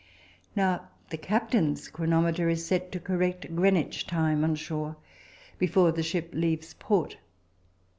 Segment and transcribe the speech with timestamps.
[0.55, 4.95] Now the captain's chronometer is set to correct "Greenwich time" on shore
[5.59, 7.17] before the ship leaves port.